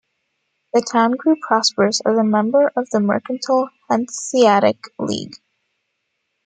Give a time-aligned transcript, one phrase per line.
[0.73, 5.35] The town grew prosperous as a member of the mercantile Hanseatic League.